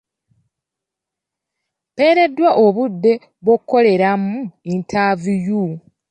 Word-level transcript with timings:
Mpeereddwa 1.91 2.49
obudde 2.65 3.13
bw'okukoleramu 3.43 4.35
yintaviyu. 4.67 5.63